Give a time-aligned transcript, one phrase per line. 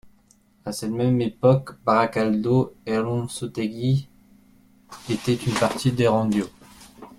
[0.65, 4.07] À cette même époque Barakaldo et Alonsotegi
[5.11, 6.47] étaient une partie d'Erandio.